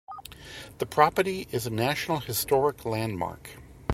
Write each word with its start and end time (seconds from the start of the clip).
The 0.79 0.87
property 0.87 1.47
is 1.51 1.67
a 1.67 1.69
National 1.69 2.21
Historic 2.21 2.85
Landmark. 2.85 3.51